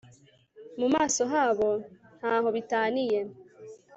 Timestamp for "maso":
0.93-1.21